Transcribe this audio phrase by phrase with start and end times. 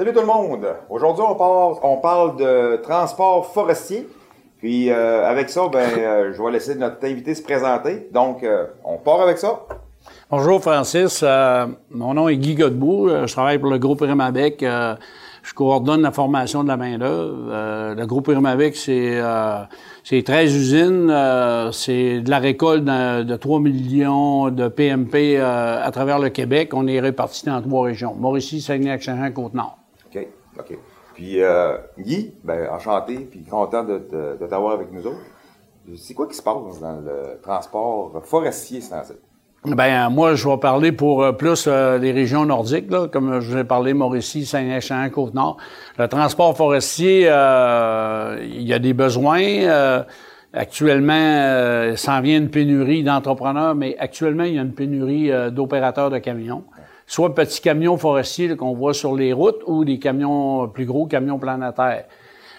[0.00, 0.66] Salut tout le monde.
[0.88, 4.08] Aujourd'hui, on parle, de transport forestier.
[4.56, 8.08] Puis euh, avec ça, ben, euh, je vais laisser notre invité se présenter.
[8.10, 9.60] Donc, euh, on part avec ça.
[10.30, 11.22] Bonjour Francis,
[11.90, 14.62] mon nom est Guy Godbout, je travaille pour le groupe Rimavec.
[14.62, 14.96] Euh,
[15.42, 17.94] je coordonne la formation de la main-d'œuvre.
[17.94, 19.20] Le groupe Rimavec, c'est
[20.02, 26.18] c'est 13 usines, c'est de la récolte de, de 3 millions de PMP à travers
[26.18, 26.70] le Québec.
[26.72, 29.79] On est répartis dans trois régions, Mauricie, Saguenay-Lac-Saint-Jean, Côte-Nord.
[30.60, 30.78] OK.
[31.14, 35.20] Puis euh, Guy, ben, enchanté, puis content de, de t'avoir avec nous autres.
[35.96, 39.14] C'est quoi qui se passe dans le transport forestier, ainsi?
[39.64, 43.50] Ben moi, je vais parler pour euh, plus euh, les régions nordiques, là, comme je
[43.50, 45.58] vous ai parlé, Mauricie, Saint-Jean, Côte-Nord.
[45.98, 49.42] Le transport forestier, euh, il y a des besoins.
[49.42, 50.02] euh,
[50.52, 55.50] actuellement, euh, s'en vient une pénurie d'entrepreneurs, mais actuellement, il y a une pénurie euh,
[55.50, 56.64] d'opérateurs de camions.
[57.10, 61.40] Soit petits camions forestiers qu'on voit sur les routes ou des camions plus gros, camions
[61.40, 62.04] planétaires.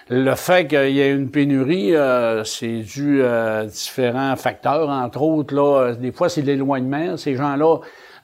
[0.09, 5.55] Le fait qu'il y ait une pénurie, euh, c'est dû à différents facteurs, entre autres.
[5.55, 7.16] Là, euh, des fois, c'est l'éloignement.
[7.16, 7.77] Ces gens-là,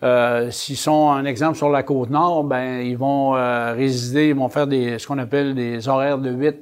[0.03, 4.36] euh, s'ils sont, un exemple, sur la côte nord, ben ils vont euh, résider, ils
[4.36, 6.58] vont faire des, ce qu'on appelle des horaires de 8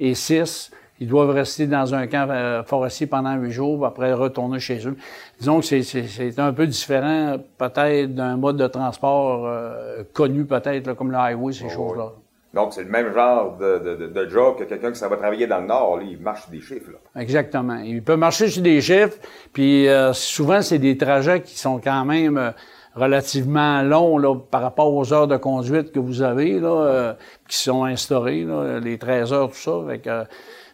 [0.00, 0.72] et 6.
[1.00, 4.86] Ils doivent rester dans un camp euh, forestier pendant huit jours, puis après retourner chez
[4.86, 4.96] eux.
[5.40, 10.94] Disons que c'est- un peu différent, peut-être, d'un mode de transport euh, connu, peut-être, là,
[10.94, 12.12] comme le highway, ces choses-là.
[12.54, 15.48] Donc, c'est le même genre de, de, de- job que quelqu'un qui s'en va travailler
[15.48, 15.96] dans le Nord.
[15.96, 16.90] Lui, il marche sur des chiffres.
[16.92, 17.20] Là.
[17.20, 17.74] Exactement.
[17.78, 19.16] Il peut marcher sur des chiffres,
[19.52, 22.50] puis euh, souvent, c'est des trajets qui sont quand même euh,
[22.94, 27.12] relativement longs là, par rapport aux heures de conduite que vous avez, là, euh,
[27.48, 29.72] qui sont instaurées, là, les 13 heures, tout ça.
[29.88, 30.24] Fait que, euh,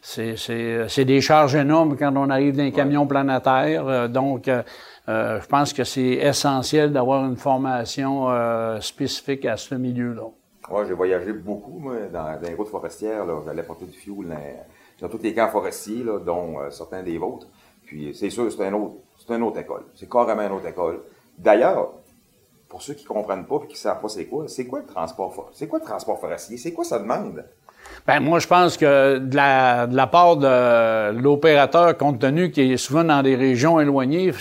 [0.03, 3.87] c'est, des charges énormes quand on arrive dans un camion planétaire.
[3.87, 4.62] euh, donc, euh,
[5.09, 8.28] euh, je pense que c'est essentiel d'avoir une formation
[8.81, 10.22] spécifique à ce milieu-là.
[10.71, 13.25] Moi, j'ai voyagé beaucoup, moi, dans, dans les routes forestières.
[13.44, 14.37] J'allais porter du fioul dans,
[15.00, 17.49] dans tous les camps forestiers, là, dont euh, certains des vôtres.
[17.87, 19.83] Puis, c'est sûr, c'est un autre, c'est une autre école.
[19.97, 21.00] C'est carrément une autre école.
[21.37, 21.89] D'ailleurs,
[22.69, 25.34] pour ceux qui comprennent pas et qui savent pas c'est quoi, c'est quoi le transport
[25.34, 26.56] for- C'est quoi le transport forestier?
[26.56, 27.44] C'est quoi ça demande?
[28.06, 32.72] Ben, moi, je pense que de la, de la part de l'opérateur, compte tenu qu'il
[32.72, 34.32] est souvent dans des régions éloignées,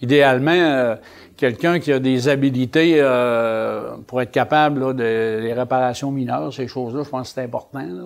[0.00, 0.96] idéalement, euh,
[1.36, 6.68] quelqu'un qui a des habilités euh, pour être capable là, de les réparations mineures, ces
[6.68, 7.80] choses-là, je pense que c'est important.
[7.80, 8.04] là.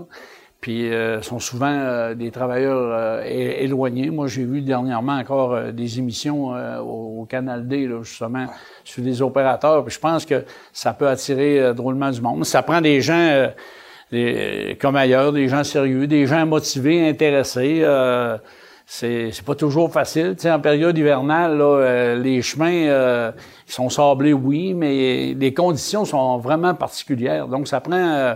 [0.61, 4.11] Puis, euh, sont souvent euh, des travailleurs euh, éloignés.
[4.11, 6.49] Moi, j'ai vu dernièrement encore des émissions
[6.81, 8.47] au, au Canal D, là, justement,
[8.83, 9.85] sur des opérateurs.
[9.85, 12.45] Puis, je pense que ça peut attirer drôlement du monde.
[12.45, 13.51] Ça prend des gens...
[14.81, 17.81] comme ailleurs, des gens sérieux, des gens motivés, intéressés.
[17.83, 18.39] Euh,
[18.89, 20.37] c'est c'est pas toujours facile.
[20.37, 23.33] Tu sais, en période hivernale, là, euh, les chemins euh,
[23.67, 27.49] ils sont sablés, oui, mais les conditions sont vraiment particulières.
[27.49, 27.97] Donc, ça prend...
[27.97, 28.35] euh,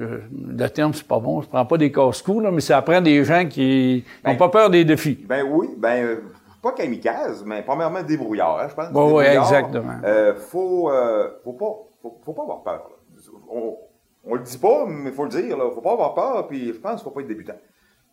[0.00, 0.18] euh,
[0.56, 3.24] le terme, c'est pas bon, ça prend pas des casse-cous, là, mais ça prend des
[3.24, 5.18] gens qui n'ont Ben, pas peur des défis.
[5.28, 6.16] Ben oui, ben euh,
[6.62, 8.86] pas kamikaze, mais premièrement débrouillard, hein, je pense.
[8.86, 9.94] Ouais, Débrouillard, exactement.
[10.04, 12.88] Euh, faut, euh, faut pas, faut, faut pas avoir peur.
[12.88, 13.32] là.
[13.50, 13.76] On,
[14.24, 15.56] on le dit pas, mais faut le dire.
[15.56, 15.70] Là.
[15.70, 16.48] Faut pas avoir peur.
[16.48, 17.58] Puis je pense qu'il faut pas être débutant.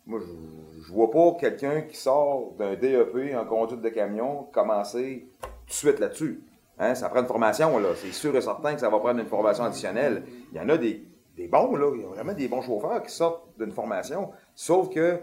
[0.06, 5.28] Moi, je, je vois pas quelqu'un qui sort d'un DEP en conduite de camion commencer
[5.40, 6.42] tout de suite là-dessus.
[6.78, 7.90] Hein, ça prend une formation, là.
[7.94, 10.24] C'est sûr et certain que ça va prendre une formation additionnelle.
[10.50, 11.06] Il y en a des,
[11.36, 11.92] des bons, là.
[11.94, 14.30] Il y a vraiment des bons chauffeurs qui sortent d'une formation.
[14.54, 15.20] Sauf que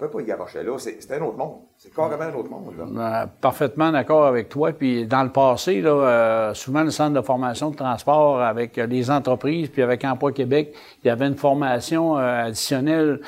[0.00, 0.72] on peut pas y garocher là.
[0.78, 1.56] C'est un autre monde.
[1.76, 3.22] C'est carrément un autre monde, là.
[3.22, 4.70] Euh, parfaitement d'accord avec toi.
[4.72, 8.86] Puis dans le passé, là, euh, souvent le centre de formation de transport avec euh,
[8.86, 10.72] les entreprises, puis avec Emploi Québec,
[11.02, 13.20] il y avait une formation euh, additionnelle,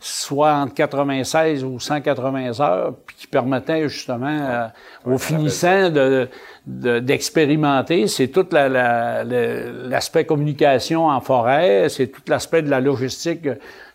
[0.00, 4.66] soit entre 96 ou 180 heures, puis qui permettait justement euh,
[5.06, 6.28] aux finissants de
[6.66, 12.80] de- d'expérimenter, c'est tout la- la- l'aspect communication en forêt, c'est tout l'aspect de la
[12.80, 13.48] logistique.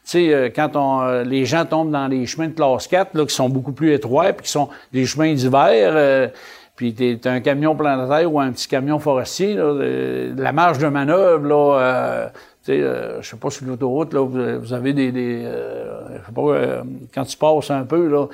[0.06, 3.14] Tu sais, euh, quand on, euh, les gens tombent dans les chemins de classe 4,
[3.16, 6.28] là, qui sont beaucoup plus étroits, puis qui sont des chemins d'hiver, euh,
[6.76, 10.88] puis t'es un camion planétaire ou un petit camion forestier, là, euh, la marge de
[10.88, 12.28] manœuvre, là, euh,
[12.66, 16.26] tu sais, euh, je sais pas, sur l'autoroute, là, vous, avez des, des euh, je
[16.26, 16.82] sais pas, euh,
[17.14, 18.26] quand tu passes un peu, là,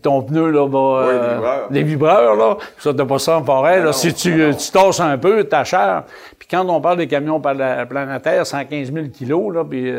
[0.00, 1.06] ton pneu, là, va...
[1.06, 1.66] Oui, les euh, vibreurs.
[1.70, 3.86] les vibreurs, là, ça, t'as pas ça en forêt, là.
[3.86, 4.54] non, si tu, non.
[4.54, 6.04] tu tasses un peu, t'as cher.
[6.38, 9.92] Puis quand on parle des camions pla- planétaires, 115 000 kilos, là, puis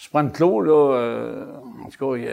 [0.00, 1.44] euh, tu prends le clos, là, euh,
[1.84, 2.28] en tout cas, il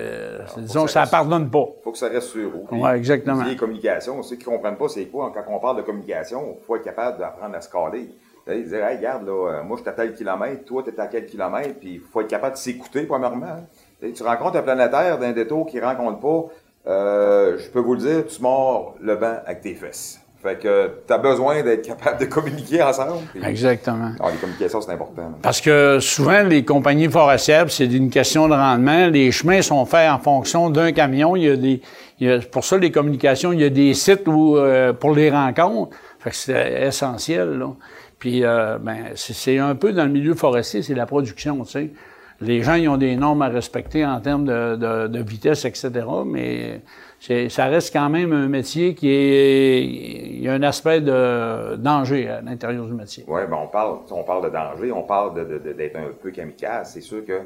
[0.48, 1.66] c'est- disons, que ça ne pardonne pas.
[1.84, 2.52] faut que ça reste sur.
[2.70, 3.44] Puis, Ouais, exactement.
[3.44, 6.76] Les communications, ceux qui comprennent pas c'est quoi, quand on parle de communication, il faut
[6.76, 8.10] être capable d'apprendre à se caler.
[8.48, 11.00] Sais, Dire, hey, regarde, là, euh, moi, je suis à tel kilomètre, toi, tu es
[11.00, 13.46] à quel kilomètre, puis il faut être capable de s'écouter, premièrement.
[13.46, 14.10] hein.
[14.16, 16.46] Tu rencontres un planétaire d'un détour qui rencontre pas,
[16.90, 20.22] euh, je peux vous le dire, tu mords le banc avec tes fesses.
[20.48, 23.24] Fait que tu as besoin d'être capable de communiquer ensemble.
[23.44, 24.12] Exactement.
[24.18, 25.34] Alors, les communications, c'est important.
[25.42, 29.08] Parce que souvent, les compagnies forestières, c'est une question de rendement.
[29.08, 31.36] Les chemins sont faits en fonction d'un camion.
[31.36, 31.82] Il y a des,
[32.22, 35.14] il y a, pour ça, les communications, il y a des sites où, euh, pour
[35.14, 35.98] les rencontres.
[36.20, 37.74] Fait que c'est essentiel, là.
[38.18, 41.92] Puis, euh, ben, c'est un peu dans le milieu forestier, c'est la production, tu sais.
[42.40, 46.06] Les gens, ils ont des normes à respecter en termes de, de, de vitesse, etc.,
[46.26, 46.82] mais
[47.20, 49.84] ça reste quand même un métier qui est.
[49.84, 53.26] Il y a un aspect de danger à l'intérieur du métier.
[53.28, 55.34] Oui, ben on parle, on parle de danger, on parle
[55.76, 56.92] d'être un peu kamikaze.
[56.94, 57.42] C'est sûr que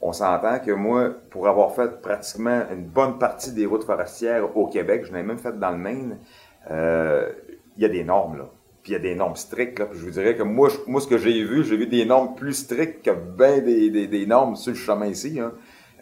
[0.00, 4.66] on s'entend que moi, pour avoir fait pratiquement une bonne partie des routes forestières au
[4.66, 6.18] Québec, je l'ai même fait dans le Maine,
[6.70, 7.30] euh,
[7.76, 8.50] il y a des normes, là.
[8.82, 9.86] Puis il y a des normes strictes, là.
[9.86, 12.34] Puis je vous dirais que moi, moi ce que j'ai vu, j'ai vu des normes
[12.34, 15.40] plus strictes que bien des, des, normes sur le chemin ici.
[15.40, 15.52] Hein.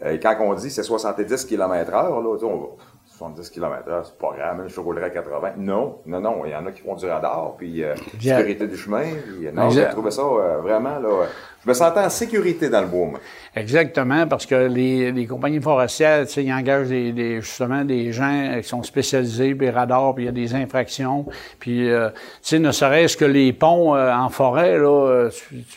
[0.03, 2.75] Euh, quand on dit c'est 70 km heure, là, on,
[3.17, 5.53] 70 km/h, c'est pas grave, même je roulerais à 80.
[5.57, 8.75] Non, non, non, il y en a qui font du radar, puis euh, sécurité du
[8.75, 9.05] chemin.
[9.05, 11.25] Puis, euh, non, j'ai trouvé ça euh, vraiment, là,
[11.63, 13.19] je me sentais en sécurité dans le moi.
[13.55, 18.11] Exactement, parce que les, les compagnies forestières, tu sais, ils engagent des, des, justement des
[18.11, 21.25] gens qui sont spécialisés, puis radars, puis il y a des infractions.
[21.57, 25.29] Puis, euh, tu sais, ne serait-ce que les ponts euh, en forêt, là, euh,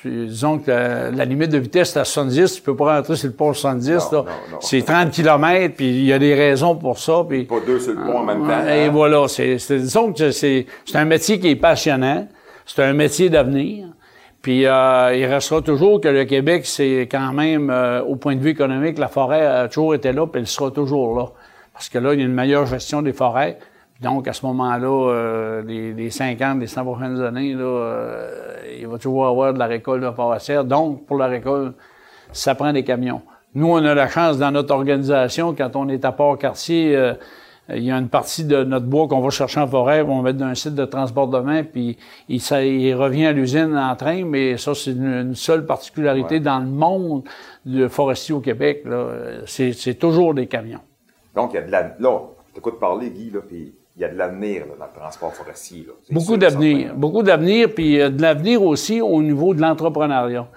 [0.05, 3.35] disons que la, limite de vitesse est à 70, tu peux pas rentrer sur le
[3.35, 4.25] pont 70, là.
[4.61, 7.25] C'est 30 km, puis il y a des raisons pour ça.
[7.29, 8.67] Puis, pas deux sur le pont en même temps.
[8.67, 8.91] Et hein?
[8.91, 12.27] voilà, c'est, disons que c'est un métier qui est passionnant,
[12.67, 13.87] c'est un métier d'avenir.
[14.49, 18.41] Puis euh, il restera toujours que le Québec, c'est quand même, euh, au point de
[18.41, 21.27] vue économique, la forêt a toujours été là, puis elle sera toujours là.
[21.75, 23.59] Parce que là, il y a une meilleure gestion des forêts.
[24.01, 28.87] Donc, à ce moment-là, euh, les, les 50, les 100 prochaines années, là, euh, il
[28.87, 30.65] va toujours avoir de la récolte de forestière.
[30.65, 31.75] Donc, pour la récolte,
[32.33, 33.21] ça prend des camions.
[33.55, 37.13] Nous, on a la chance dans notre organisation, quand on est à Port-Cartier,
[37.75, 40.23] il y a une partie de notre bois qu'on va chercher en forêt, on va
[40.23, 41.99] mettre dans un site de transportement, puis
[42.29, 46.61] il, ça, il revient à l'usine en train, mais ça, c'est une, seule particularité dans
[46.61, 47.25] le monde
[47.67, 48.85] du forestier au Québec.
[49.47, 50.81] C'est toujours des camions.
[51.35, 51.95] Donc, il y a de la...
[51.99, 52.21] Là,
[52.55, 55.87] t'écoutes parler, Guy, là, puis il y a de l'avenir dans le transport forestier.
[56.11, 56.95] Beaucoup d'avenir.
[56.95, 60.49] Beaucoup d'avenir, puis de l'avenir aussi au niveau de l'entrepreneuriat.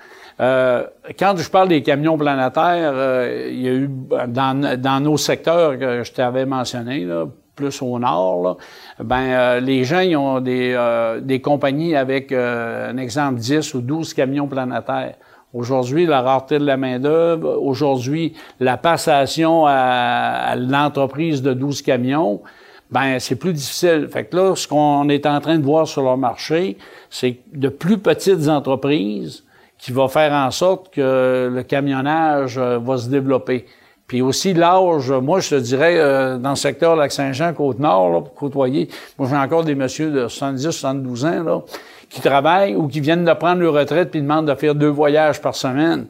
[0.42, 0.84] Euh,
[1.20, 3.90] quand je parle des camions planétaires, euh, il y a eu
[4.28, 8.58] dans, dans nos secteurs que je t'avais mentionné, là, plus au nord, là,
[9.04, 10.76] ben euh, les gens ils ont des,
[11.22, 15.16] des compagnies avec un exemple 10 ou 12 camions planétaires.
[15.54, 22.42] Aujourd'hui, la rareté de la main-d'œuvre, aujourd'hui, la passation à, à l'entreprise de 12 camions,
[22.90, 24.08] ben c'est plus difficile.
[24.10, 26.78] Fait que là, ce qu'on est en train de voir sur leur marché,
[27.10, 29.44] c'est de plus petites entreprises
[29.82, 33.66] qui va faire en sorte que le camionnage euh, va se développer.
[34.06, 38.90] Puis aussi l'âge, moi je te dirais, euh, dans le secteur Lac-Saint-Jean, Côte-Nord, pour côtoyer,
[39.18, 41.62] moi j'ai encore des messieurs de 70, 72 ans, là,
[42.10, 45.42] qui travaillent ou qui viennent de prendre leur retraite puis demandent de faire deux voyages
[45.42, 46.06] par semaine.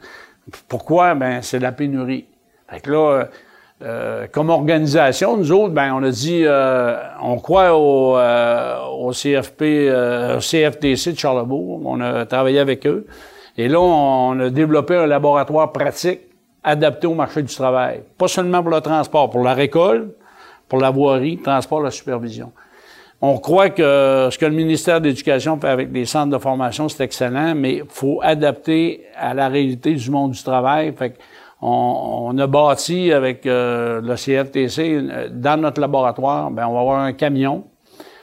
[0.68, 1.16] Pourquoi?
[1.16, 2.26] Ben c'est la pénurie.
[2.68, 3.28] Fait que là,
[3.84, 6.44] euh, comme organisation, nous autres, ben on a dit,
[7.22, 9.62] on croit au, au CFP,
[10.36, 11.82] au CFTC de Charlebourg.
[11.86, 13.06] On a travaillé avec eux.
[13.58, 16.22] Et là, on a développé un laboratoire pratique
[16.64, 18.02] adapté au marché du travail.
[18.18, 20.16] Pas seulement pour le transport, pour la récolte,
[20.68, 22.52] pour la voirie, transport, la supervision.
[23.24, 26.90] On croit que ce que le ministère de l'Éducation fait avec les centres de formation,
[26.90, 30.94] c'est excellent, mais il faut adapter à la réalité du monde du travail.
[30.98, 31.18] Fait
[31.62, 37.00] on, a bâti avec euh, le CFTC, euh, dans notre laboratoire, ben, on va avoir
[37.02, 37.66] un camion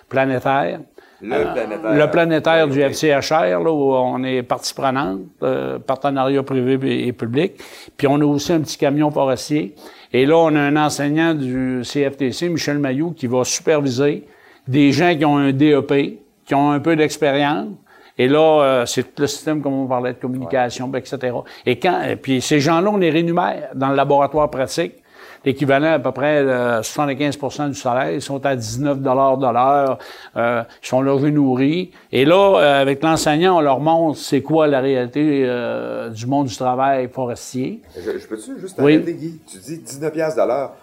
[0.08, 0.80] planétaire
[1.20, 2.68] le planétaire.
[2.68, 7.54] du FCHR, là, où on est partie prenante, euh, partenariat privé et public.
[7.96, 9.74] Puis on a aussi un petit camion forestier.
[10.12, 14.26] Et là, on a un enseignant du CFTC, Michel Mailloux, qui va superviser
[14.66, 17.68] des gens qui ont un DEP, qui ont un peu d'expérience.
[18.16, 21.36] Et là, euh, c'est le système, comme on parlait, de communication, etc.
[21.64, 24.94] Et quand, et puis ces gens-là, on les rémunère dans le laboratoire pratique
[25.48, 28.12] l'équivalent à peu près de 75% du salaire.
[28.12, 29.98] Ils sont à 19 de l'heure.
[30.36, 31.90] Euh, ils sont logés nourris.
[32.12, 36.48] Et là, euh, avec l'enseignant, on leur montre c'est quoi la réalité euh, du monde
[36.48, 37.80] du travail forestier.
[37.96, 39.40] Je, peux-tu juste arrêter, Guy?
[39.50, 40.74] Tu dis 19 de l'heure.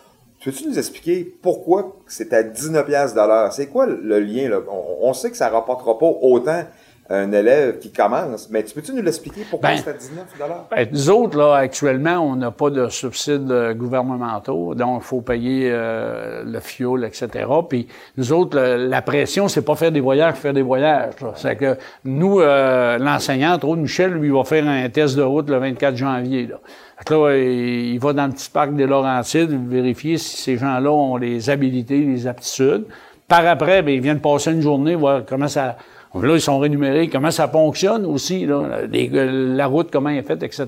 [0.43, 3.53] Peux-tu nous expliquer pourquoi c'est à 19 de l'heure?
[3.53, 4.49] C'est quoi le lien?
[4.49, 4.59] Là?
[4.69, 6.63] On, on, sait que ça rapportera pas autant
[7.09, 8.49] un élève qui commence.
[8.49, 10.25] Mais tu peux-tu nous l'expliquer pourquoi ben, c'est à 19
[10.71, 15.21] ben, Nous autres, là, actuellement, on n'a pas de subsides euh, gouvernementaux, donc il faut
[15.21, 17.45] payer euh, le fioul, etc.
[17.69, 21.13] Puis nous autres, la pression, c'est pas faire des voyages, faire des voyages.
[21.35, 25.57] C'est que nous, euh, l'enseignant, trop Michel, lui, va faire un test de route le
[25.57, 26.47] 24 janvier.
[26.47, 26.59] Là.
[27.07, 31.51] là, il va dans le petit parc des Laurentides vérifier si ces gens-là ont les
[31.51, 32.85] habilités, les aptitudes.
[33.27, 35.77] par après, bien, ils viennent passer une journée, voir comment ça.
[36.21, 40.43] Là, ils sont rémunérés, comment ça fonctionne aussi, là, la route, comment elle est faite,
[40.43, 40.67] etc.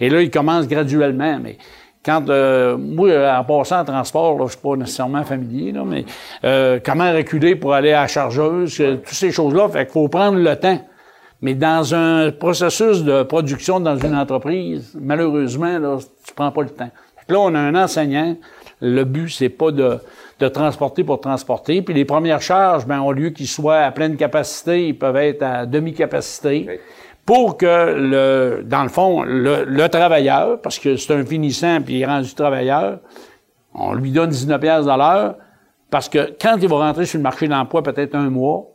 [0.00, 1.58] Et là, ils commencent graduellement, mais
[2.04, 6.04] quand, euh, moi, en passant en transport, là, je suis pas nécessairement familier, là, mais
[6.44, 10.08] euh, comment reculer pour aller à la chargeuse, euh, toutes ces choses-là, fait qu'il faut
[10.08, 10.80] prendre le temps.
[11.42, 16.70] Mais dans un processus de production dans une entreprise, malheureusement, là, tu prends pas le
[16.70, 16.90] temps.
[17.28, 18.36] Là, on a un enseignant.
[18.80, 19.98] Le but, c'est pas de,
[20.38, 21.82] de transporter pour transporter.
[21.82, 25.42] Puis les premières charges, ben, au lieu qu'ils soient à pleine capacité, ils peuvent être
[25.42, 26.80] à demi-capacité.
[27.26, 32.02] Pour que, le, dans le fond, le, travailleur, parce que c'est un finissant puis il
[32.02, 33.00] est rendu travailleur,
[33.74, 35.36] on lui donne 19 pièces à l'heure,
[35.90, 38.66] parce que quand il va rentrer sur le marché de l'emploi, peut-être un mois,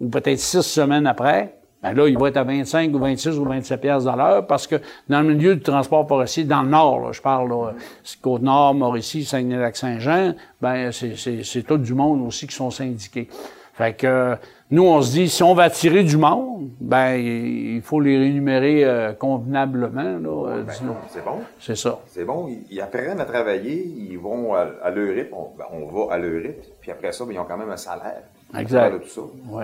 [0.00, 3.44] ou peut-être six semaines après, ben là, il va être à 25 ou 26 ou
[3.44, 4.76] 27 pièces à l'heure parce que
[5.08, 7.72] dans le milieu du transport forestier, dans le Nord, là, je parle, là,
[8.20, 13.28] Côte-Nord, Mauricie, Saguenay-Lac-Saint-Jean, ben c'est tout du monde aussi qui sont syndiqués.
[13.74, 14.36] Fait que
[14.70, 18.84] nous, on se dit, si on va attirer du monde, ben il faut les rémunérer
[18.84, 20.18] euh, convenablement.
[20.18, 20.72] Là, ben,
[21.08, 21.38] c'est bon.
[21.58, 21.98] C'est ça.
[22.06, 22.48] C'est bon.
[22.70, 26.42] Ils, apprennent à travailler, ils vont à, leur rythme, on, ben, on, va à leur
[26.42, 28.22] rythme, puis après ça, ben, ils ont quand même un salaire.
[28.58, 29.02] Exact.
[29.02, 29.20] tout ça.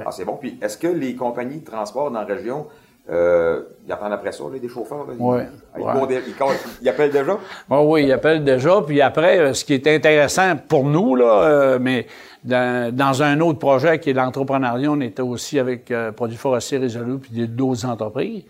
[0.06, 0.36] Ah, c'est bon.
[0.40, 2.66] Puis est-ce que les compagnies de transport dans la région,
[3.10, 5.06] euh, ils apprennent après ça, là, des chauffeurs?
[5.18, 5.40] Oui.
[5.78, 7.38] Ils, appellent déjà?
[7.70, 8.82] Oh, oui, ils appellent déjà.
[8.86, 12.06] Puis après, euh, ce qui est intéressant pour nous, là, euh, mais
[12.44, 17.18] dans, un autre projet qui est l'entrepreneuriat, on était aussi avec euh, Produits forestiers résolus
[17.18, 18.44] puis d'autres entreprises.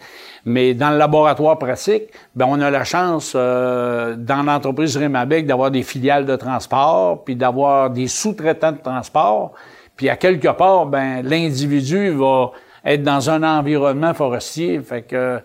[0.45, 2.05] Mais dans le laboratoire pratique,
[2.35, 7.91] ben on a la chance dans l'entreprise Rémabec d'avoir des filiales de transport puis d'avoir
[7.91, 9.53] des sous-traitants de transport
[9.99, 12.53] puis à quelque part, ben l'individu va
[12.85, 15.41] être dans un environnement forestier, fait que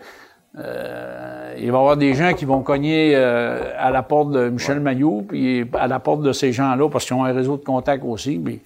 [0.59, 4.49] euh, il va y avoir des gens qui vont cogner euh, à la porte de
[4.49, 7.63] Michel Maillot, puis à la porte de ces gens-là, parce qu'ils ont un réseau de
[7.63, 8.37] contacts aussi.
[8.37, 8.61] Puis,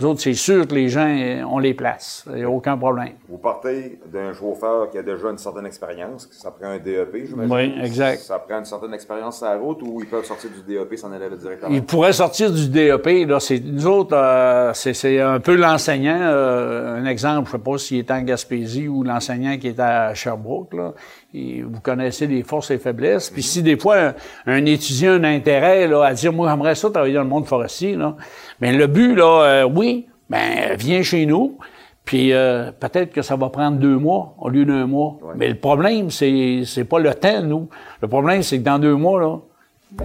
[0.00, 2.24] nous autres, c'est sûr que les gens, euh, on les place.
[2.28, 3.14] Il n'y a aucun problème.
[3.28, 7.52] Vous partez d'un chauffeur qui a déjà une certaine expérience, ça prend un DEP, j'imagine.
[7.52, 8.20] Oui, exact.
[8.20, 11.10] Ça prend une certaine expérience sur la route ou ils peuvent sortir du DEP s'en
[11.10, 11.74] aller directement?
[11.74, 13.26] Ils pourraient sortir du DEP.
[13.28, 16.20] Là, c'est, nous autres, euh, c'est, un peu l'enseignant.
[16.20, 19.80] Euh, un exemple, je ne sais pas s'il est en Gaspésie ou l'enseignant qui est
[19.80, 20.74] à Sherbrooke.
[20.74, 20.94] Là.
[21.34, 23.30] Vous connaissez les forces et faiblesses.
[23.30, 24.14] Puis si des fois,
[24.46, 27.46] un, étudiant a un intérêt là, à dire, moi, j'aimerais ça travailler dans le monde
[27.46, 28.16] forestier, là,
[28.60, 31.58] mais le but, là, euh, oui, ben, viens chez nous.
[32.04, 35.18] Puis euh, peut-être que ça va prendre deux mois au lieu d'un mois.
[35.36, 37.68] Mais le problème, c'est c'est pas le temps, nous.
[38.00, 39.36] Le problème, c'est que dans deux mois, là,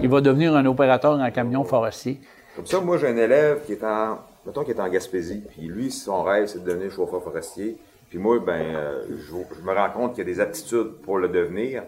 [0.02, 2.20] il va devenir un opérateur en camion forestier.
[2.54, 5.66] Comme ça, moi, j'ai un élève qui est en, mettons, qui est en Gaspésie, puis
[5.66, 7.78] lui, son rêve, c'est de devenir chauffeur forestier.
[8.14, 11.18] Puis moi, ben, euh, je, je, me rends compte qu'il y a des aptitudes pour
[11.18, 11.82] le devenir.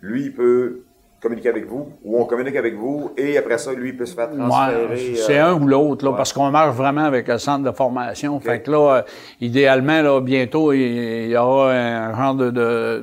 [0.00, 0.84] Lui, il peut
[1.20, 4.14] communiquer avec vous, ou on communique avec vous, et après ça, lui, il peut se
[4.14, 5.16] faire transférer.
[5.16, 8.40] c'est euh, un ou l'autre, là, parce qu'on marche vraiment avec le centre de formation.
[8.40, 9.02] Fait que là, euh,
[9.42, 12.50] idéalement, là, bientôt, il, y aura un genre de,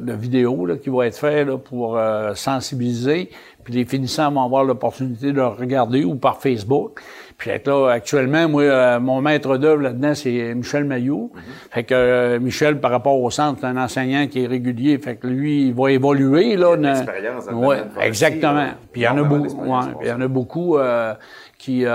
[0.02, 2.00] de, vidéo là, qui va être fait là, pour
[2.34, 3.30] sensibiliser.
[3.64, 7.02] Puis les finissants vont avoir l'opportunité de le regarder ou par Facebook.
[7.38, 11.32] Puis là, actuellement, moi, euh, mon maître d'œuvre là-dedans, c'est Michel Maillot.
[11.34, 11.42] Mhm.
[11.72, 14.98] Fait que euh, Michel, par rapport au centre, c'est un enseignant qui est régulier.
[14.98, 16.56] Fait que lui, il va évoluer.
[16.56, 18.70] Là, il a ouais, Exactement.
[18.92, 19.62] Puis il y en a beaucoup.
[19.62, 21.14] Ouais, il y en a beaucoup euh,
[21.60, 21.86] qui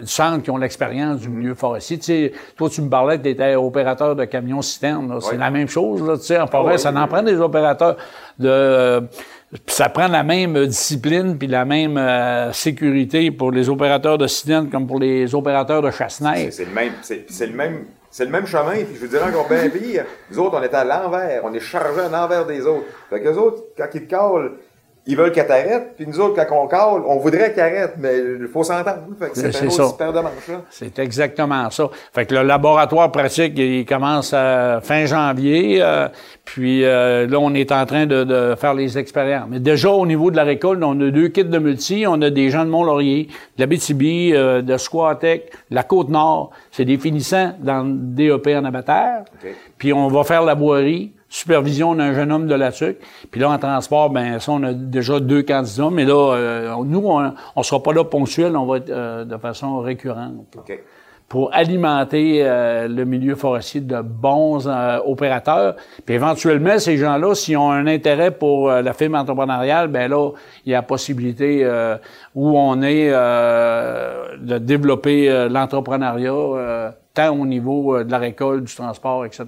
[0.00, 1.98] du centre qui ont l'expérience du milieu forestier.
[1.98, 5.20] Tu sais, toi, tu me parlais que tu étais opérateur de camions citernes.
[5.20, 6.02] C'est la même chose.
[6.02, 7.96] Là, tu sais, en forêt, ça en prend des opérateurs
[8.38, 9.06] de
[9.66, 14.70] ça prend la même discipline puis la même euh, sécurité pour les opérateurs de cylindres
[14.70, 16.52] comme pour les opérateurs de chasse-neige.
[16.52, 18.74] C'est le même, c'est le même, c'est le même chemin.
[18.74, 20.04] Puis je vous dirais encore bien pire.
[20.30, 21.42] Nous autres, on est à l'envers.
[21.44, 22.86] On est chargé à l'envers des autres.
[23.10, 24.52] Fait que les autres, quand ils te calent,
[25.06, 28.14] ils veulent qu'elle t'arrête, puis nous autres, quand on cale, on voudrait qu'elle arrête, mais
[28.40, 29.00] il faut s'entendre.
[29.34, 30.18] c'est un de
[30.70, 31.90] C'est exactement ça.
[32.14, 36.08] Fait que le laboratoire pratique, il commence à fin janvier, euh,
[36.46, 39.46] puis euh, là, on est en train de, faire les expériences.
[39.50, 42.30] Mais déjà, au niveau de la récolte, on a deux kits de multi, on a
[42.30, 46.50] des gens de Mont-Laurier, de la BTB, euh, de Squatec, de la Côte-Nord.
[46.70, 49.24] C'est des finissants dans le DEP en abatteur.
[49.76, 52.96] Puis on va faire la boirie supervision d'un jeune homme de la TUC.
[53.32, 57.04] Puis là, en transport, ben ça, on a déjà deux candidats, mais là, euh, nous,
[57.04, 60.56] on ne sera pas là ponctuel, on va être euh, de façon récurrente.
[61.28, 64.68] Pour alimenter euh, le milieu forestier de bons
[65.04, 65.74] opérateurs.
[66.06, 70.30] Puis éventuellement, ces gens-là, s'ils ont un intérêt pour la firme entrepreneuriale, ben là,
[70.64, 71.66] il y a la possibilité
[72.36, 79.46] où on est de développer l'entrepreneuriat tant au niveau de la récolte, du transport, etc.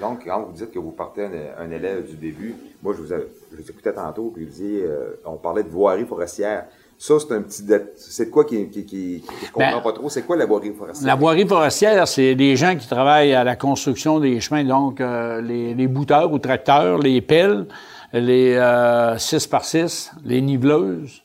[0.00, 1.26] Donc, quand vous dites que vous partez
[1.58, 3.12] un, élève du début, moi, je vous,
[3.70, 6.66] écoutais tantôt, puis je dis, euh, on parlait de voirie forestière.
[6.98, 7.64] Ça, c'est un petit...
[7.96, 8.68] C'est quoi qui...
[8.68, 10.10] qui, qui, je comprends ben, pas trop?
[10.10, 11.06] C'est quoi la voirie forestière?
[11.06, 15.40] La voirie forestière, c'est des gens qui travaillent à la construction des chemins, donc euh,
[15.40, 17.66] les, les bouteurs ou tracteurs, les pelles,
[18.12, 18.58] les
[19.16, 21.22] 6 par 6 les niveleuses,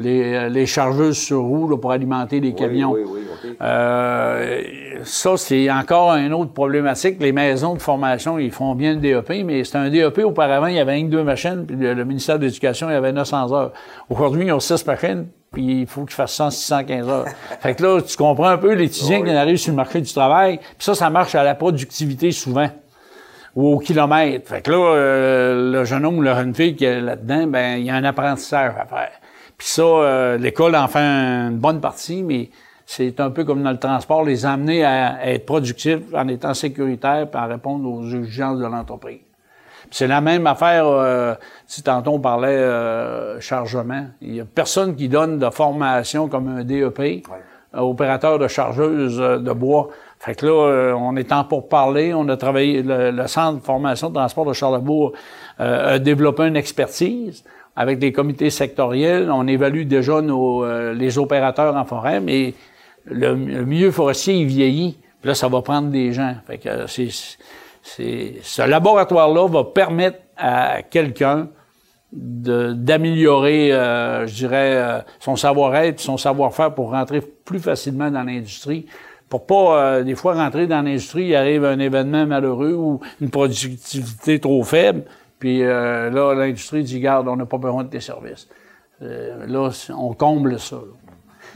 [0.00, 2.92] les, les chargeuses sur roues pour alimenter les camions.
[2.92, 4.62] Oui, oui, oui, euh,
[5.04, 7.16] ça, c'est encore une autre problématique.
[7.20, 10.18] Les maisons de formation, ils font bien le DEP, mais c'est un DEP.
[10.24, 13.12] Auparavant, il y avait une deux machines, puis le, ministère de l'Éducation, il y avait
[13.12, 13.72] 900 heures.
[14.08, 17.26] Aujourd'hui, ils ont six machines, puis il faut qu'ils fassent 100, 615 heures.
[17.60, 20.58] fait que là, tu comprends un peu l'étudiant qui arrive sur le marché du travail.
[20.58, 22.68] Puis ça, ça marche à la productivité souvent
[23.56, 24.48] ou au kilomètre.
[24.48, 27.78] Fait que là, euh, le jeune homme ou la jeune fille qui est là-dedans, ben
[27.78, 29.10] il y a un apprentissage à faire.
[29.60, 32.48] Puis ça, euh, l'école en fait une bonne partie, mais
[32.86, 37.28] c'est un peu comme dans le transport, les amener à, être productifs en étant sécuritaires
[37.30, 39.20] et en répondre aux exigences de l'entreprise.
[39.90, 41.34] C'est la même affaire, euh,
[41.66, 44.06] si tantôt on parlait euh, chargement.
[44.22, 47.26] Il y a personne qui donne de formation comme un DEP,
[47.74, 49.88] opérateur de chargeuse de bois.
[50.20, 52.14] Fait que là, on est en pour parler.
[52.14, 55.12] On a travaillé, le, Centre de formation de transport de Charlebourg
[55.58, 57.44] a développé une expertise
[57.76, 62.54] avec des comités sectoriels, on évalue déjà nos, euh, les opérateurs en forêt, mais
[63.04, 64.98] le, milieu forestier, il vieillit.
[65.20, 66.34] Puis là, ça va prendre des gens.
[66.46, 67.08] Fait que euh, c'est,
[68.42, 71.48] ce laboratoire-là va permettre à quelqu'un
[72.12, 78.86] d'améliorer, euh, je dirais, son savoir-être, son savoir-faire pour rentrer plus facilement dans l'industrie.
[79.28, 84.40] Pour pas, des fois, rentrer dans l'industrie, il arrive un événement malheureux ou une productivité
[84.40, 85.04] trop faible.
[85.40, 88.46] Puis euh, là, l'industrie dit, garde, on n'a pas besoin de tes services.
[89.02, 90.76] Euh, là, on comble ça.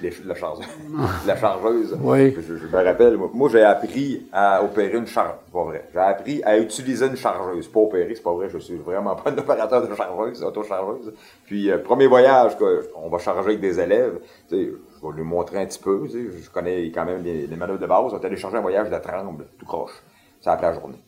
[0.02, 0.66] la, chargeuse.
[1.26, 1.94] la chargeuse.
[2.00, 2.34] Oui.
[2.34, 5.36] Je, me rappelle, moi, j'ai appris à opérer une chargeuse.
[5.52, 5.86] pas vrai.
[5.92, 7.68] J'ai appris à utiliser une chargeuse.
[7.68, 8.48] Pas opérer, c'est pas vrai.
[8.48, 11.12] Je suis vraiment pas un opérateur de chargeuse, auto-chargeuse.
[11.44, 12.56] Puis, euh, premier voyage,
[12.96, 14.18] on va charger avec des élèves.
[14.48, 14.72] Tu sais,
[15.02, 16.04] je vais lui montrer un petit peu.
[16.06, 18.14] Tu sais, je connais quand même les, les manœuvres de base.
[18.14, 20.02] On est allé charger un voyage de Tremble, tout croche.
[20.40, 20.98] C'est après la journée.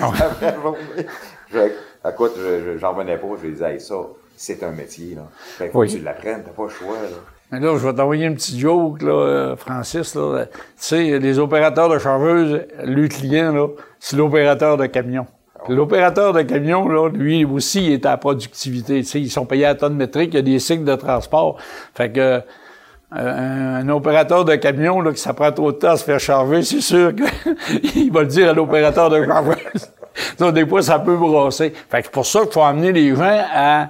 [0.00, 1.74] après la journée.
[2.08, 2.32] Écoute,
[2.78, 3.94] j'en revenais pas, je disais, ça,
[4.36, 5.28] c'est un métier, là.
[5.36, 7.16] Fait faut que tu l'apprennes, t'as pas le choix, là.
[7.52, 10.46] Mais là, je vais t'envoyer un petit joke, là, euh, Francis, là.
[10.46, 15.26] Tu sais, les opérateurs de chargeuse, le client, là, c'est l'opérateur de camion.
[15.58, 19.00] Ah l'opérateur de camion, là, lui aussi, il est à la productivité.
[19.00, 21.58] Tu sais, ils sont payés à tonne métrique, il y a des cycles de transport.
[21.94, 26.04] Fait que euh, un, opérateur de camion là, qui s'apprend trop de temps à se
[26.04, 29.92] faire charger, c'est sûr qu'il va le dire à l'opérateur de chargeuse.
[30.38, 31.70] Donc, des fois, ça peut brasser.
[31.88, 33.88] Fait que c'est pour ça qu'il faut amener les gens à,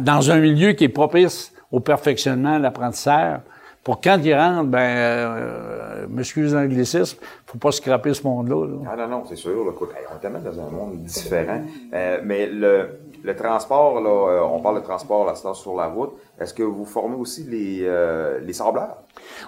[0.00, 3.38] dans un milieu qui est propice au perfectionnement, à l'apprentissage.
[3.82, 8.78] Pour quand ils rentrent, ben, euh, m'excuse l'anglicisme, faut pas scraper ce monde-là.
[8.88, 9.50] Ah non, non, c'est sûr.
[9.72, 11.62] écoute, on est tellement dans un monde différent.
[11.92, 16.12] Euh, mais le, le transport, là, euh, on parle de transport là, sur la route.
[16.40, 18.98] Est-ce que vous formez aussi les, euh, les sableurs?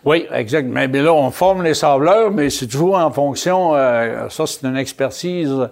[0.05, 0.67] Oui, exact.
[0.69, 3.75] Mais, là, on forme les sableurs, mais c'est toujours en fonction.
[3.75, 5.69] Euh, ça, c'est une expertise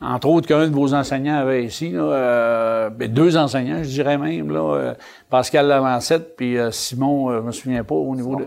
[0.00, 4.18] entre autres qu'un de vos enseignants avait ici, là, euh, ben, deux enseignants, je dirais
[4.18, 4.94] même, là, euh,
[5.30, 8.46] Pascal Lavancette puis euh, Simon, je me souviens pas au niveau de.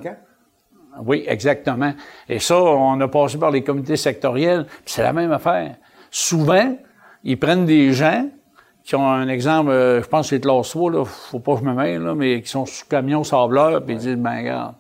[1.06, 1.94] Oui, exactement.
[2.28, 5.76] Et ça, on a passé par les comités sectoriels, c'est la même affaire.
[6.12, 6.76] Souvent,
[7.24, 8.28] ils prennent des gens
[8.84, 11.66] qui ont un exemple, je pense que c'est classe 3, là, faut pas que je
[11.66, 14.76] me mêle, là, mais qui sont sous camion sableur, puis ils disent, ben regarde.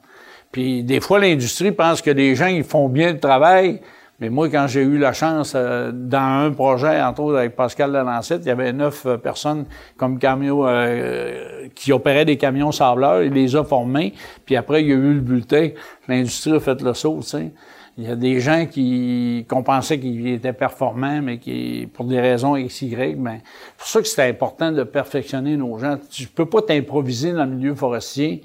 [0.52, 3.82] Puis des fois, l'industrie pense que les gens, ils font bien le travail,
[4.20, 7.92] mais moi, quand j'ai eu la chance, euh, dans un projet, entre autres avec Pascal
[7.92, 13.24] Lalancette, il y avait neuf euh, personnes comme camions euh, qui opéraient des camions sableurs.
[13.24, 14.14] Il les a formés.
[14.46, 15.70] Puis après, il y a eu le bulletin.
[16.10, 17.52] L'industrie a fait le saut, tu sais.
[17.98, 22.20] Il y a des gens qui qu'on pensait qu'ils étaient performants, mais qui, pour des
[22.20, 25.98] raisons X, Y, ben, c'est pour ça que c'est important de perfectionner nos gens.
[26.10, 28.42] Tu peux pas t'improviser dans le milieu forestier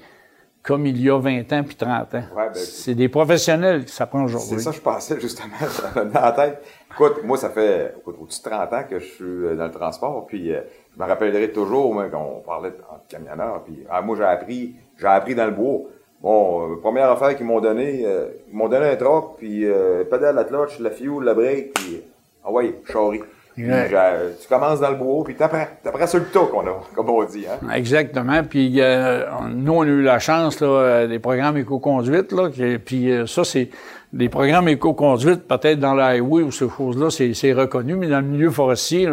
[0.65, 2.23] comme il y a 20 ans puis 30 ans.
[2.35, 4.57] Ben, c'est des professionnels qui s'apprennent aujourd'hui.
[4.57, 6.63] C'est ça que je pensais justement, ça me dans la tête.
[6.91, 10.25] Écoute, moi, ça fait au-dessus de 30 ans que je suis euh, dans le transport,
[10.25, 10.61] puis euh,
[10.95, 14.75] je me rappellerai toujours moi, quand on parlait de camionneur, puis ah, moi, j'ai appris,
[14.97, 15.81] j'ai appris dans le bois.
[16.21, 19.65] Bon, euh, première affaire qu'ils m'ont donné, ils m'ont donné un troc, puis
[20.09, 22.01] pédale, la clutch, la fuel, la brake, puis
[22.43, 23.21] ah ouais, charrie
[23.55, 27.23] tu commences dans le bois, puis t'apprends, t'apprends sur le tas, qu'on a, comme on
[27.23, 27.45] dit.
[27.47, 27.69] Hein?
[27.73, 28.43] Exactement.
[28.43, 32.49] Puis euh, nous, on a eu la chance, là, euh, des programmes éco-conduite, là,
[32.83, 33.69] puis euh, ça, c'est
[34.11, 38.49] des programmes éco-conduite, peut-être dans l'highway ou ces choses-là, c'est, reconnu, mais dans le milieu
[38.49, 39.09] forestier,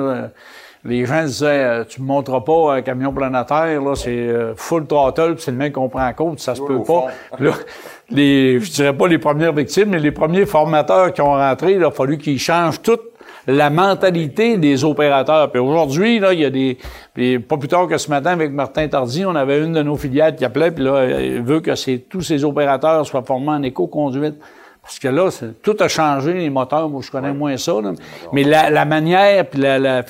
[0.85, 5.43] les gens disaient, tu me montreras pas un camion planétaire, là, c'est full throttle, puis
[5.43, 7.07] c'est le mec qu'on prend en compte, ça se peut pas.
[7.41, 7.53] Là,
[8.11, 11.85] les, je dirais pas les premières victimes, mais les premiers formateurs qui ont rentré, il
[11.85, 12.99] a fallu qu'ils changent tout
[13.47, 15.51] la mentalité des opérateurs.
[15.51, 16.79] Puis aujourd'hui, là, il y a des...
[17.15, 19.97] Puis pas plus tard que ce matin, avec Martin Tardy, on avait une de nos
[19.97, 24.37] filiales qui appelait, puis là, il veut que tous ces opérateurs soient formés en éco-conduite.
[24.83, 25.29] Parce que là,
[25.63, 27.75] tout a changé, les moteurs, moi je connais moins ça,
[28.33, 29.79] mais la, manière, puis la...
[29.79, 30.03] la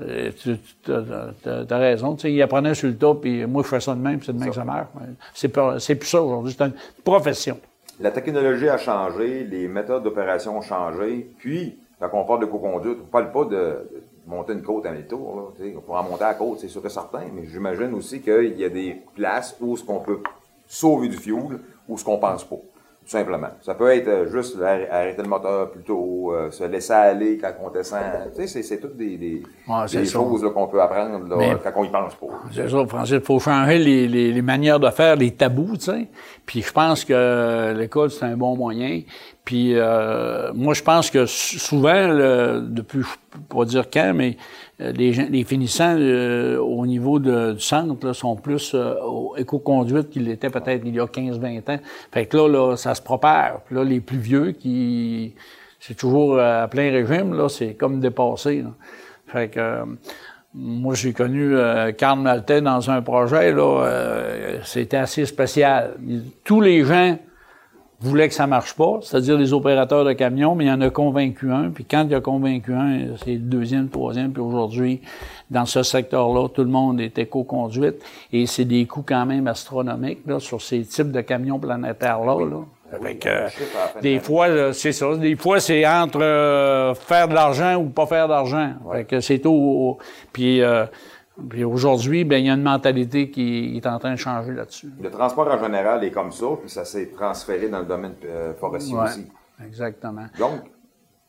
[0.00, 2.14] euh, tu as, raison.
[2.14, 4.32] Tu sais, il apprenait sur le tas, puis moi, je fais ça de même, c'est
[4.32, 4.88] de même que ça marche.
[5.34, 6.72] C'est plus ça aujourd'hui, c'est une
[7.04, 7.58] profession.
[8.00, 11.76] La technologie a changé, les méthodes d'opération ont changé, puis,
[12.08, 13.88] quand on parle de co-conduite, on ne parle pas de,
[14.26, 15.52] monter une côte à tour.
[15.60, 18.64] on pourra monter à la côte, c'est sûr que certain, mais j'imagine aussi qu'il y
[18.64, 20.20] a des places où ce qu'on peut
[20.66, 22.56] sauver du fuel, ou ce qu'on pense pas
[23.04, 23.48] tout simplement.
[23.62, 27.70] Ça peut être euh, juste arrêter le moteur plutôt, euh, se laisser aller quand on
[27.70, 28.00] descend.
[28.36, 31.18] Tu sais, c'est toutes des, des, choses qu'on peut apprendre
[31.62, 32.26] quand on y pense pas.
[32.52, 33.14] C'est ça, Francis.
[33.14, 36.08] Il faut changer les, les, les, manières de faire, les tabous, tu sais.
[36.46, 39.02] Puis je pense que l'école, c'est un bon moyen.
[39.44, 42.08] Puis euh, moi, je pense que souvent,
[42.62, 43.02] depuis,
[43.48, 44.36] pas dire quand, mais
[44.82, 48.94] euh, les, finissants euh, au niveau de, du centre là, sont plus euh,
[49.36, 51.78] éco-conduite qu'ils l'étaient peut-être il y a 15-20 ans.
[52.10, 53.54] Fait que là, là, ça se propage.
[53.66, 55.34] Puis là, les plus vieux qui
[55.78, 58.62] c'est toujours à plein régime, là, c'est comme dépassé.
[58.62, 58.70] Là.
[59.26, 59.82] Fait que
[60.54, 61.56] moi, j'ai connu
[61.98, 65.96] Karl Maltais dans un projet, là, c'était assez spécial.
[66.44, 67.18] Tous les gens
[68.02, 70.90] voulait que ça marche pas, c'est-à-dire les opérateurs de camions, mais il y en a
[70.90, 71.70] convaincu un.
[71.70, 74.32] Puis quand il a convaincu un, c'est le deuxième, le troisième.
[74.32, 75.00] Puis aujourd'hui,
[75.50, 78.02] dans ce secteur-là, tout le monde est éco-conduite.
[78.32, 82.46] Et c'est des coûts quand même astronomiques là, sur ces types de camions planétaires-là.
[82.46, 82.64] Là.
[82.92, 83.48] Avec, euh,
[84.02, 85.16] des fois, c'est ça.
[85.16, 88.72] Des fois, c'est entre euh, faire de l'argent ou pas faire d'argent.
[88.92, 89.96] Fait que c'est tout.
[90.32, 90.84] Puis euh,
[91.48, 94.92] puis aujourd'hui, ben, il y a une mentalité qui est en train de changer là-dessus.
[95.00, 98.52] Le transport en général est comme ça, puis ça s'est transféré dans le domaine euh,
[98.54, 99.26] forestier aussi.
[99.64, 100.26] Exactement.
[100.38, 100.60] Donc,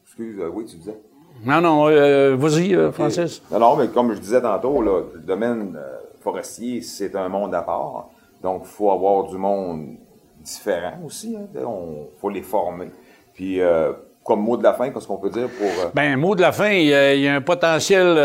[0.05, 0.97] excuse, euh, oui, tu disais.
[1.45, 3.41] Non, non, euh, vas-y, Francis.
[3.49, 5.79] Non, non, mais comme je disais tantôt, là, le domaine
[6.19, 8.09] forestier, c'est un monde à part.
[8.41, 9.95] Donc, il faut avoir du monde
[10.41, 11.31] différent aussi.
[11.31, 11.65] Il hein.
[12.19, 12.91] faut les former.
[13.33, 13.59] Puis,
[14.23, 15.91] comme mot de la fin, qu'est-ce qu'on peut dire pour...
[15.93, 18.17] Ben, mot de la fin, il y a un potentiel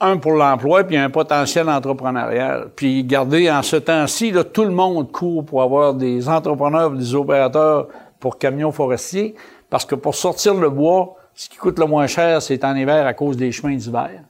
[0.00, 2.68] un pour l'emploi, puis un potentiel entrepreneurial.
[2.76, 7.88] Puis gardez, en ce temps-ci, tout le monde court pour avoir des entrepreneurs, des opérateurs
[8.20, 9.34] pour camions forestiers,
[9.70, 13.06] parce que pour sortir le bois, ce qui coûte le moins cher, c'est en hiver
[13.06, 14.22] à cause des chemins d'hiver.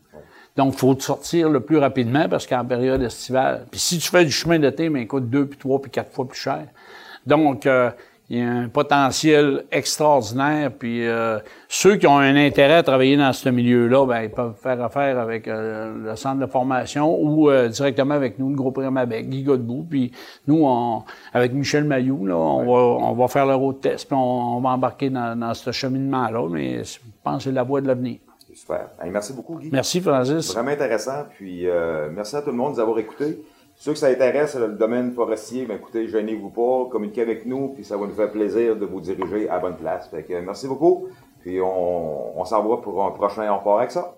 [0.56, 3.66] Donc, il faut sortir le plus rapidement parce qu'en période estivale.
[3.70, 6.12] Puis si tu fais du chemin d'été, mais il coûte deux, puis trois, puis quatre
[6.12, 6.66] fois plus cher.
[7.26, 7.90] Donc, euh,
[8.28, 10.72] il y a un potentiel extraordinaire.
[10.76, 14.56] Puis euh, ceux qui ont un intérêt à travailler dans ce milieu-là, ben, ils peuvent
[14.60, 18.78] faire affaire avec euh, le centre de formation ou euh, directement avec nous, le groupe
[18.78, 19.86] avec Guy Godbout.
[19.88, 20.12] Puis
[20.46, 24.16] nous, on, avec Michel Mayou, là, on, va, on va faire le road test, puis
[24.18, 26.48] on, va embarquer dans, dans ce cheminement-là.
[26.50, 28.18] Mais je pense que c'est la voie de l'avenir.
[28.52, 28.88] Super.
[29.04, 29.68] merci beaucoup, Guy.
[29.70, 30.52] Merci, Francis.
[30.54, 31.26] Vraiment intéressant.
[31.36, 31.66] Puis
[32.10, 33.38] merci à tout le monde de nous avoir écoutés.
[33.78, 37.84] Ceux que ça intéresse, le domaine forestier, ben écoutez, gênez-vous pas, communiquez avec nous, puis
[37.84, 40.08] ça va nous faire plaisir de vous diriger à bonne place.
[40.08, 41.08] Fait que, merci beaucoup,
[41.40, 44.15] puis on, on s'en va pour un prochain On part avec ça.